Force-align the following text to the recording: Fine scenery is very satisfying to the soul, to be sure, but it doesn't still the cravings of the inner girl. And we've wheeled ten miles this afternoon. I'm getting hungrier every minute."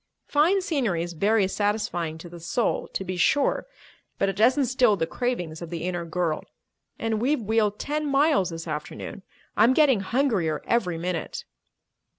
Fine 0.25 0.61
scenery 0.63 1.03
is 1.03 1.13
very 1.13 1.47
satisfying 1.47 2.17
to 2.17 2.27
the 2.27 2.39
soul, 2.39 2.87
to 2.87 3.03
be 3.03 3.17
sure, 3.17 3.67
but 4.17 4.29
it 4.29 4.35
doesn't 4.35 4.65
still 4.65 4.95
the 4.95 5.05
cravings 5.05 5.61
of 5.61 5.69
the 5.69 5.83
inner 5.83 6.05
girl. 6.05 6.43
And 6.97 7.21
we've 7.21 7.39
wheeled 7.43 7.77
ten 7.77 8.07
miles 8.07 8.49
this 8.49 8.67
afternoon. 8.67 9.21
I'm 9.55 9.75
getting 9.75 9.99
hungrier 9.99 10.63
every 10.65 10.97
minute." 10.97 11.45